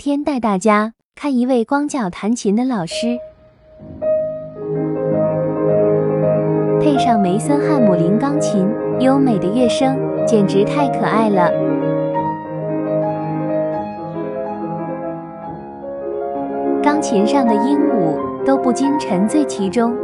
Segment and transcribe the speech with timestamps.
[0.00, 3.18] 天带大家看一位光脚弹琴的老师。
[6.80, 8.66] 配上梅森汉姆林钢琴
[8.98, 11.50] 优美的乐声简直太可爱了。
[16.82, 19.94] 钢琴上的鹦鹉都不禁沉醉其中。